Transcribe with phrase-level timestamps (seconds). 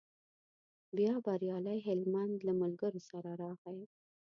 [0.97, 3.81] بیا بریالی هلمند له ملګرو سره راغی.